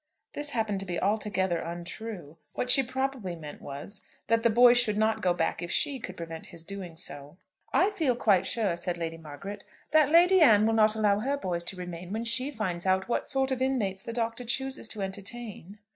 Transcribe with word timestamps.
This 0.33 0.49
happened 0.49 0.79
to 0.79 0.85
be 0.87 0.99
altogether 0.99 1.59
untrue. 1.59 2.37
What 2.55 2.71
she 2.71 2.81
probably 2.81 3.35
meant 3.35 3.61
was, 3.61 4.01
that 4.29 4.41
the 4.41 4.49
boy 4.49 4.73
should 4.73 4.97
not 4.97 5.21
go 5.21 5.31
back 5.31 5.61
if 5.61 5.69
she 5.69 5.99
could 5.99 6.17
prevent 6.17 6.47
his 6.47 6.63
doing 6.63 6.97
so. 6.97 7.37
"I 7.71 7.91
feel 7.91 8.15
quite 8.15 8.47
sure," 8.47 8.75
said 8.75 8.97
Lady 8.97 9.17
Margaret, 9.19 9.63
"that 9.91 10.09
Lady 10.09 10.41
Anne 10.41 10.65
will 10.65 10.73
not 10.73 10.95
allow 10.95 11.19
her 11.19 11.37
boys 11.37 11.63
to 11.65 11.75
remain 11.75 12.11
when 12.11 12.23
she 12.25 12.49
finds 12.49 12.87
out 12.87 13.07
what 13.09 13.27
sort 13.27 13.51
of 13.51 13.61
inmates 13.61 14.01
the 14.01 14.11
Doctor 14.11 14.43
chooses 14.43 14.87
to 14.87 15.03
entertain." 15.03 15.77